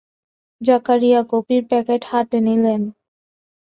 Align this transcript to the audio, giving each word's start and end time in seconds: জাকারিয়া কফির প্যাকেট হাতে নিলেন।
জাকারিয়া 0.61 1.21
কফির 1.31 1.61
প্যাকেট 1.69 2.01
হাতে 2.11 2.37
নিলেন। 2.47 2.81